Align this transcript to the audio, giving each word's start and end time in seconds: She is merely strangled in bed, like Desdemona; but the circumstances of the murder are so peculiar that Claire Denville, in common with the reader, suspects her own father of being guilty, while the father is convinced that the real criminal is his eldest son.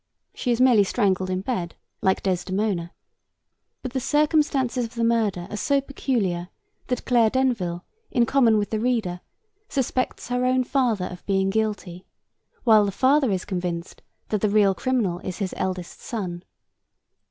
She 0.33 0.49
is 0.49 0.59
merely 0.59 0.83
strangled 0.83 1.29
in 1.29 1.41
bed, 1.41 1.75
like 2.01 2.23
Desdemona; 2.23 2.91
but 3.83 3.93
the 3.93 3.99
circumstances 3.99 4.83
of 4.83 4.95
the 4.95 5.03
murder 5.03 5.45
are 5.51 5.55
so 5.57 5.79
peculiar 5.79 6.49
that 6.87 7.05
Claire 7.05 7.29
Denville, 7.29 7.85
in 8.09 8.25
common 8.25 8.57
with 8.57 8.71
the 8.71 8.79
reader, 8.79 9.21
suspects 9.69 10.29
her 10.29 10.43
own 10.43 10.63
father 10.63 11.05
of 11.05 11.23
being 11.27 11.51
guilty, 11.51 12.07
while 12.63 12.83
the 12.83 12.91
father 12.91 13.29
is 13.29 13.45
convinced 13.45 14.01
that 14.29 14.41
the 14.41 14.49
real 14.49 14.73
criminal 14.73 15.19
is 15.19 15.37
his 15.37 15.53
eldest 15.55 15.99
son. 16.01 16.41